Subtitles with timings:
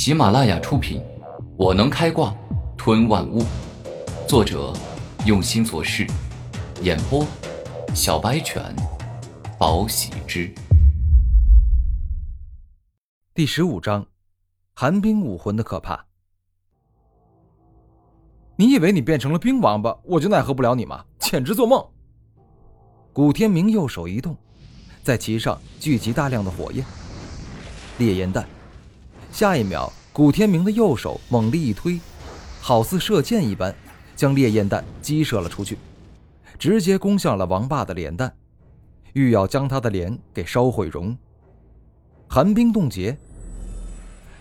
[0.00, 1.00] 喜马拉雅出品，
[1.56, 2.32] 《我能开挂
[2.76, 3.42] 吞万物》，
[4.28, 4.72] 作者
[5.26, 6.06] 用心做事，
[6.82, 7.26] 演播
[7.96, 8.62] 小白犬，
[9.58, 10.54] 宝喜之。
[13.34, 14.06] 第十五章，
[14.72, 16.06] 寒冰武魂的可怕。
[18.54, 21.04] 你以为你变成了冰王八，我就奈何不了你吗？
[21.18, 21.84] 简直做梦！
[23.12, 24.36] 古天明右手一动，
[25.02, 26.86] 在其上聚集大量的火焰，
[27.98, 28.48] 烈焰弹。
[29.30, 32.00] 下一秒，古天明的右手猛力一推，
[32.60, 33.74] 好似射箭一般，
[34.16, 35.78] 将烈焰弹击射了出去，
[36.58, 38.34] 直接攻向了王霸的脸蛋，
[39.12, 41.16] 欲要将他的脸给烧毁容。
[42.26, 43.16] 寒冰冻结。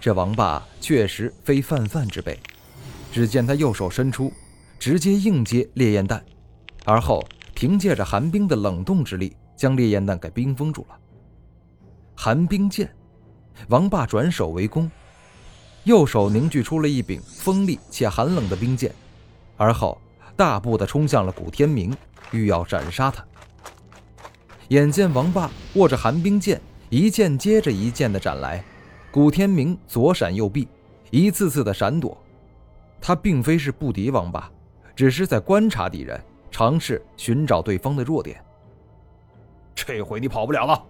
[0.00, 2.38] 这王霸确实非泛泛之辈。
[3.10, 4.32] 只见他右手伸出，
[4.78, 6.22] 直接硬接烈焰弹，
[6.84, 10.98] 而后凭借着寒冰的冷冻之力，将烈焰弹给冰封住了。
[12.14, 12.94] 寒冰剑。
[13.68, 14.90] 王霸转手为攻，
[15.84, 18.92] 右手凝聚出了一柄锋利且寒冷的冰剑，
[19.56, 20.00] 而后
[20.36, 21.96] 大步的冲向了古天明，
[22.30, 23.24] 欲要斩杀他。
[24.68, 28.64] 眼见王霸握着寒冰剑，一剑接着一剑的斩来，
[29.10, 30.66] 古天明左闪右避，
[31.10, 32.16] 一次次的闪躲。
[33.00, 34.50] 他并非是不敌王霸，
[34.96, 36.18] 只是在观察敌人，
[36.50, 38.42] 尝试寻找对方的弱点。
[39.74, 40.82] 这回你跑不了了。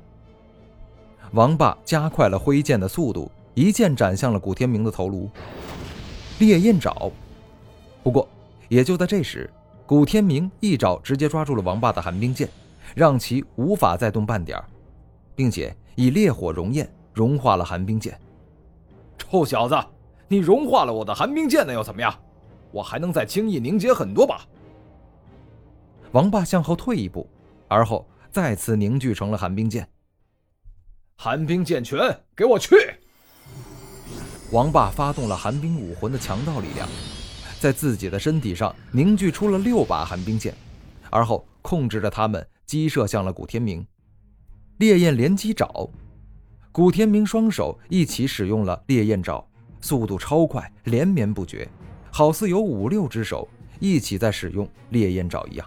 [1.34, 5.28] 王霸加快了挥剑的速度，一剑斩向了古天明的头颅。
[6.38, 7.10] 烈焰爪。
[8.04, 8.28] 不过，
[8.68, 9.50] 也就在这时，
[9.84, 12.48] 古天明一爪直接抓住了王霸的寒冰剑，
[12.94, 14.62] 让其无法再动半点
[15.34, 18.16] 并且以烈火熔焰融化了寒冰剑。
[19.18, 19.76] 臭小子，
[20.28, 22.14] 你融化了我的寒冰剑，那又怎么样？
[22.70, 24.40] 我还能再轻易凝结很多把。
[26.12, 27.28] 王霸向后退一步，
[27.66, 29.88] 而后再次凝聚成了寒冰剑。
[31.16, 31.98] 寒冰剑拳，
[32.36, 32.76] 给我去！
[34.52, 36.86] 王霸发动了寒冰武魂的强大力量，
[37.58, 40.54] 在自己的身体上凝聚出了六把寒冰剑，
[41.08, 43.86] 而后控制着他们击射向了古天明。
[44.76, 45.88] 烈焰连击爪，
[46.70, 49.42] 古天明双手一起使用了烈焰爪，
[49.80, 51.66] 速度超快，连绵不绝，
[52.10, 53.48] 好似有五六只手
[53.80, 55.66] 一起在使用烈焰爪一样。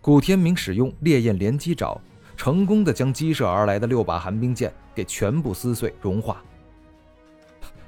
[0.00, 2.00] 古天明使用烈焰连击爪。
[2.36, 6.42] 成功的将击射而来的六把寒冰剑给全部撕碎融化。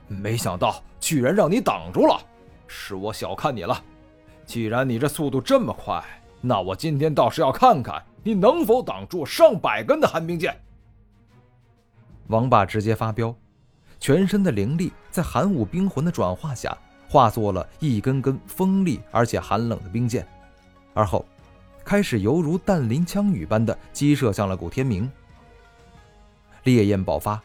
[0.09, 2.21] 没想到居然让你挡住了，
[2.67, 3.83] 是我小看你了。
[4.45, 6.03] 既然你这速度这么快，
[6.41, 10.57] 那我今天倒是要看看你能否挡住上百根的寒冰剑。
[12.29, 13.35] 王霸直接发飙，
[13.99, 16.77] 全身的灵力在寒武冰魂的转化下，
[17.09, 20.27] 化作了一根根锋利而且寒冷的冰剑，
[20.95, 21.25] 而后。
[21.87, 25.09] 开始犹如弹林枪雨般的击射向了古天明。
[26.65, 27.41] 烈焰爆发，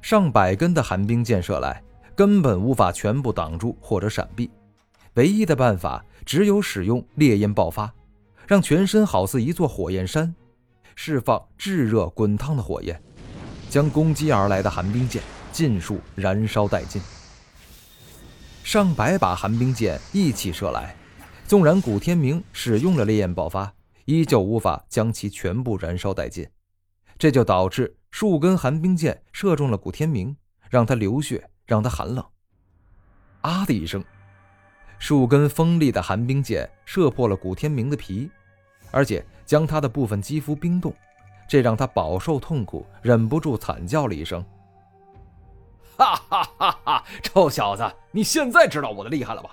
[0.00, 1.82] 上百根的寒冰箭射来，
[2.16, 4.50] 根本无法全部挡住或者闪避。
[5.16, 7.92] 唯一的办法只有使用烈焰爆发，
[8.46, 10.34] 让全身好似一座火焰山，
[10.94, 12.98] 释放炙热滚烫的火焰，
[13.68, 17.02] 将攻击而来的寒冰箭尽数燃烧殆尽。
[18.64, 20.96] 上百把寒冰箭一起射来。
[21.46, 23.74] 纵然古天明使用了烈焰爆发，
[24.06, 26.48] 依旧无法将其全部燃烧殆尽，
[27.18, 30.34] 这就导致数根寒冰箭射中了古天明，
[30.70, 32.24] 让他流血，让他寒冷。
[33.42, 34.02] 啊的一声，
[34.98, 38.30] 数根锋利的寒冰箭射破了古天明的皮，
[38.90, 40.94] 而且将他的部分肌肤冰冻，
[41.46, 44.42] 这让他饱受痛苦，忍不住惨叫了一声
[45.98, 47.04] ：“哈哈哈哈！
[47.22, 49.50] 臭小子，你现在知道我的厉害了吧？”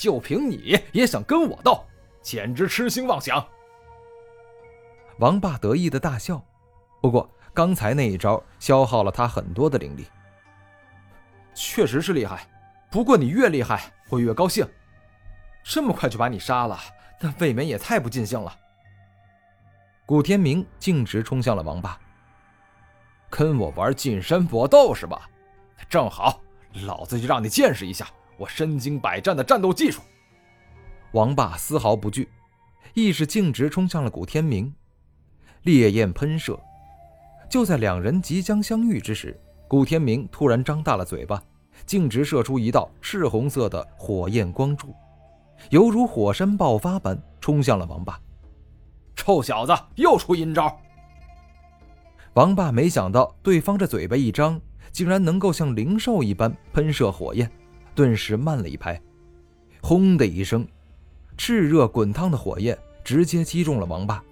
[0.00, 1.84] 就凭你也想跟我斗，
[2.22, 3.46] 简直痴心妄想！
[5.18, 6.42] 王霸得意的大笑。
[7.02, 10.06] 不过刚才那一招消耗了他很多的灵力。
[11.52, 12.48] 确实是厉害，
[12.90, 14.66] 不过你越厉害，我越高兴。
[15.62, 16.78] 这么快就把你杀了，
[17.20, 18.56] 那未免也太不尽兴了。
[20.06, 22.00] 古天明径直冲向了王霸，
[23.28, 25.28] 跟我玩近身搏斗是吧？
[25.90, 26.40] 正好，
[26.86, 28.08] 老子就让你见识一下。
[28.40, 30.00] 我身经百战的战斗技术，
[31.12, 32.26] 王霸丝毫不惧，
[32.94, 34.72] 亦是径直冲向了古天明，
[35.64, 36.58] 烈焰喷射。
[37.50, 39.38] 就在两人即将相遇之时，
[39.68, 41.42] 古天明突然张大了嘴巴，
[41.84, 44.94] 径直射出一道赤红色的火焰光柱，
[45.68, 48.18] 犹如火山爆发般冲向了王霸。
[49.14, 50.80] 臭小子，又出阴招！
[52.32, 54.58] 王霸没想到对方这嘴巴一张，
[54.90, 57.50] 竟然能够像灵兽一般喷射火焰。
[57.94, 59.00] 顿时慢了一拍，
[59.80, 60.66] 轰的一声，
[61.36, 64.22] 炽热滚烫的火焰直接击中了王霸，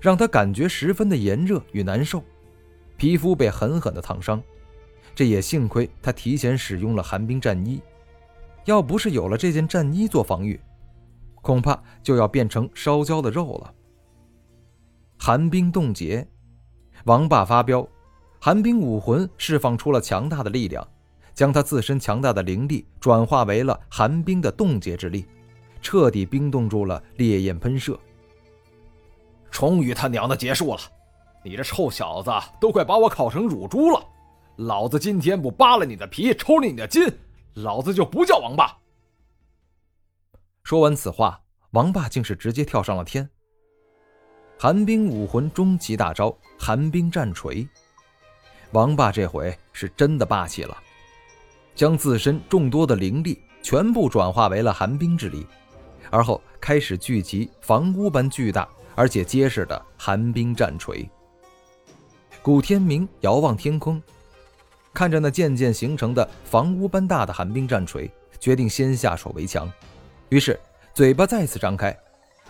[0.00, 2.22] 让他感觉十分的炎热与难受，
[2.96, 4.42] 皮肤被狠狠的烫伤，
[5.14, 7.80] 这也幸亏他提前使用了寒冰战衣，
[8.64, 10.60] 要不是有了这件战衣做防御，
[11.42, 13.74] 恐怕就要变成烧焦的肉了。
[15.18, 16.26] 寒冰冻结，
[17.04, 17.86] 王霸发飙，
[18.40, 20.86] 寒冰武魂释放出了强大的力量，
[21.34, 25.26] 将他自身强大的灵力转化为了寒冰的冻结之力，
[25.80, 27.98] 彻底冰冻住了烈焰喷射。
[29.50, 30.80] 终于他娘的结束了！
[31.42, 32.30] 你这臭小子
[32.60, 34.06] 都快把我烤成乳猪了！
[34.56, 37.02] 老子今天不扒了你的皮，抽了你的筋，
[37.54, 38.76] 老子就不叫王八！
[40.62, 41.40] 说完此话，
[41.70, 43.28] 王霸竟是直接跳上了天。
[44.58, 47.66] 寒冰武魂终极大招寒冰战锤，
[48.72, 50.76] 王霸这回是真的霸气了，
[51.80, 55.46] 将自身众多的灵力全部转化为了寒冰之力，
[56.10, 61.08] 而后开始聚集房屋般巨大而且结实的寒冰战锤。
[62.42, 63.98] 古天明遥望天空，
[64.92, 69.66] 看着那渐渐形成的房屋般大的寒冰战锤，决定先下手为强，
[70.28, 70.60] 于是
[70.92, 71.98] 嘴巴再次张开，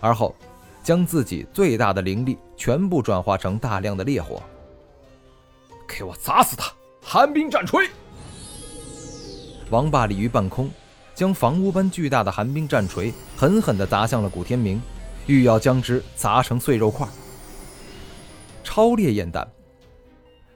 [0.01, 0.35] 而后。
[0.83, 4.43] 将自己最大的灵力全部转化成大量的烈火，
[5.87, 6.73] 给我砸死他！
[7.03, 7.89] 寒冰战锤！
[9.71, 10.69] 王霸立于半空，
[11.15, 14.83] 将房屋般巨大的寒冰战锤狠狠地砸向了古天明，
[15.27, 17.07] 欲要将之砸成碎肉块。
[18.65, 19.49] 超烈焰弹！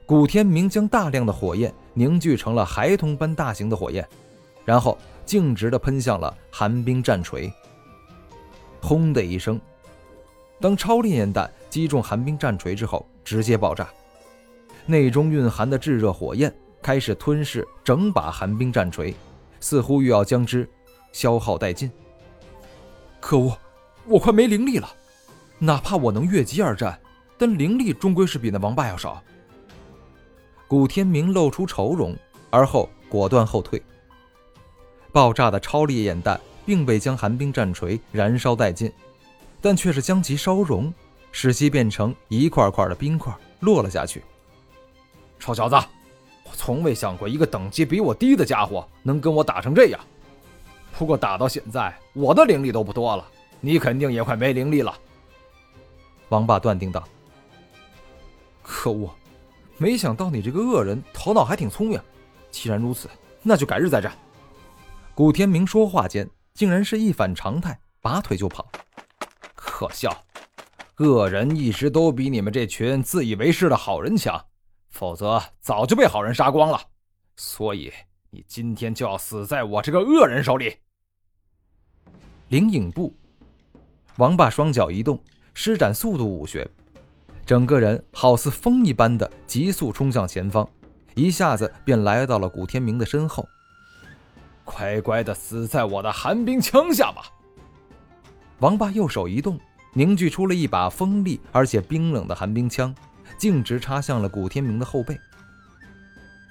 [0.04, 4.06] 古天明将大量的火焰凝聚成了孩童般大型的火焰，
[4.64, 7.52] 然后径直地喷向了寒冰战锤。
[8.82, 9.60] 轰的一声。
[10.60, 13.88] 当超烈焰弹击中寒冰战锤之后，直接爆炸，
[14.86, 16.52] 内中蕴含的炙热火焰
[16.84, 19.14] 开始吞噬整把寒冰战锤，
[19.58, 20.68] 似乎欲要将之
[21.12, 21.90] 消耗殆尽。
[23.20, 23.56] 可恶，
[24.04, 24.86] 我快没灵力了！
[25.58, 27.00] 哪怕我能越级而战，
[27.38, 29.22] 但灵力终归是比那王八要少。
[30.68, 32.14] 古天明露出愁容，
[32.50, 33.82] 而后果断后退。
[35.10, 38.92] 爆炸的超烈焰弹并未将寒冰战锤燃烧殆尽。
[39.62, 40.92] 但却是将其烧融，
[41.32, 44.22] 使其变成一块块的冰块落了下去。
[45.38, 45.76] 臭小子，
[46.54, 50.00] 从未想过一个等级比我低的家伙能跟我打成这样。
[50.96, 53.26] 不过打到现在，我的灵力都不多了，
[53.60, 54.96] 你肯定也快没灵力了。
[56.28, 57.02] 王霸断定道
[58.62, 59.10] ：“可恶，
[59.76, 62.00] 没想到你这个恶人头脑还挺聪明。
[62.50, 63.10] 既然如此，
[63.42, 64.12] 那就改日再战。”
[65.14, 68.66] 古天明说话间，竟然是一反常态，拔腿就跑。
[69.54, 70.16] 可笑，
[70.98, 74.44] 恶人一直都比你们这群自以为是的好人强，
[74.94, 76.80] 否则早就被好人杀光了。
[77.36, 77.92] 所以
[78.30, 80.76] 你今天就要死在我这个恶人手里。
[82.48, 83.12] 灵影步，
[84.18, 85.18] 王霸双脚一动，
[85.52, 86.68] 施展速度武学，
[87.44, 90.68] 整个人好似风一般的急速冲向前方，
[91.16, 93.44] 一下子便来到了古天明的身后。
[94.62, 97.24] 乖乖的死在我的寒冰枪下吧！
[98.60, 99.58] 王霸右手一动，
[99.92, 102.94] 凝聚出了一把锋利而且冰冷的寒冰枪，
[103.38, 105.18] 径直插向了古天明的后背。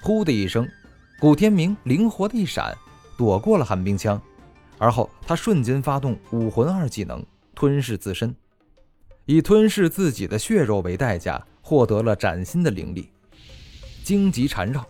[0.02, 0.68] 呼的一声，
[1.18, 2.76] 古天明灵活的一闪，
[3.16, 4.20] 躲过了寒冰枪，
[4.78, 7.24] 而后他瞬间发动武魂二技能
[7.54, 8.34] 吞噬自身，
[9.24, 13.10] 以吞噬自己的血肉为代价，获得了崭新的灵力。
[14.02, 14.86] 荆棘缠绕，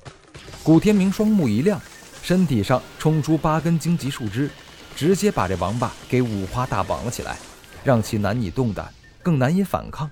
[0.62, 1.81] 古天明双目一亮，
[2.22, 4.50] 身体上冲出八根荆棘树枝。
[4.96, 7.36] 直接把这王八给五花大绑了起来，
[7.82, 8.88] 让其难以动弹，
[9.24, 10.08] 更难以反抗。